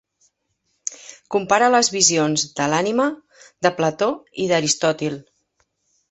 [1.33, 3.05] Compara les visions de l'ànima
[3.65, 4.07] de Plató
[4.45, 5.19] i d'Aristòtil.